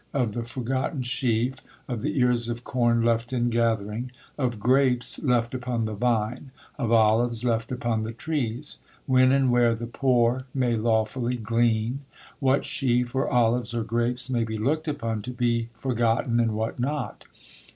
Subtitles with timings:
[0.15, 1.57] Of the forgotten sheaf.
[1.87, 4.09] Of the ears of corn left in gathering.
[4.35, 6.49] Of grapes left upon the vine.
[6.79, 8.79] Of olives left upon the trees.
[9.05, 11.99] When and where the poor may lawfully glean.
[12.39, 16.79] What sheaf, or olives, or grapes, may be looked upon to be forgotten, and what
[16.79, 17.25] not.